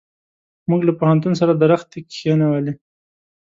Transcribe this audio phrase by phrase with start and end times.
[0.69, 2.73] موږ له پوهنتون سره درختي کښېنولې.